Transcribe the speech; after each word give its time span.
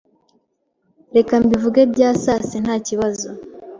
reka 1.15 1.33
mbivuge 1.43 1.81
bysasase 1.91 2.55
ntakibazo 2.63 3.29